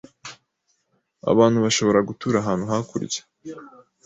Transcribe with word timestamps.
Abantu 1.31 1.57
bashobora 1.65 2.05
gutura 2.09 2.35
ahantu 2.39 2.63
hakurya 2.71 3.21